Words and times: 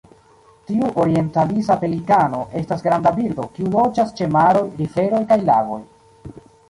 Tiu 0.69 0.87
orientalisa 1.01 1.75
pelikano 1.83 2.39
estas 2.61 2.81
granda 2.87 3.11
birdo, 3.19 3.45
kiu 3.59 3.69
loĝas 3.77 4.15
ĉe 4.21 4.29
maroj, 4.39 4.65
riveroj 4.81 5.21
kaj 5.35 5.39
lagoj. 5.51 5.83